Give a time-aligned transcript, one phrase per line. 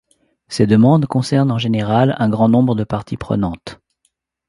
[0.47, 3.79] Ces demandes concernent en général un grand nombre de parties prenantes.